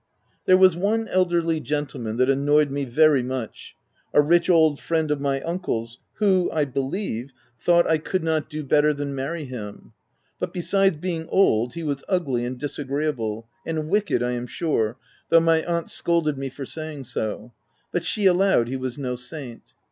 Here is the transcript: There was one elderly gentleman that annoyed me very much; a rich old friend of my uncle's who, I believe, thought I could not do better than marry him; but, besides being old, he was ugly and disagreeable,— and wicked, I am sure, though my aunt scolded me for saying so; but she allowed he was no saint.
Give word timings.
There 0.45 0.57
was 0.57 0.75
one 0.75 1.07
elderly 1.09 1.59
gentleman 1.59 2.17
that 2.17 2.27
annoyed 2.27 2.71
me 2.71 2.85
very 2.85 3.21
much; 3.21 3.75
a 4.15 4.19
rich 4.23 4.49
old 4.49 4.79
friend 4.79 5.11
of 5.11 5.21
my 5.21 5.41
uncle's 5.41 5.99
who, 6.13 6.49
I 6.51 6.65
believe, 6.65 7.29
thought 7.59 7.85
I 7.85 7.99
could 7.99 8.23
not 8.23 8.49
do 8.49 8.63
better 8.63 8.95
than 8.95 9.13
marry 9.13 9.43
him; 9.43 9.93
but, 10.39 10.53
besides 10.53 10.97
being 10.97 11.27
old, 11.29 11.73
he 11.75 11.83
was 11.83 12.03
ugly 12.09 12.45
and 12.45 12.57
disagreeable,— 12.57 13.47
and 13.67 13.89
wicked, 13.89 14.23
I 14.23 14.31
am 14.31 14.47
sure, 14.47 14.97
though 15.29 15.39
my 15.39 15.63
aunt 15.65 15.91
scolded 15.91 16.35
me 16.35 16.49
for 16.49 16.65
saying 16.65 17.03
so; 17.03 17.53
but 17.91 18.03
she 18.03 18.25
allowed 18.25 18.69
he 18.69 18.77
was 18.77 18.97
no 18.97 19.15
saint. 19.15 19.61